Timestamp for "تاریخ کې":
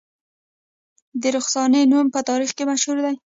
2.29-2.63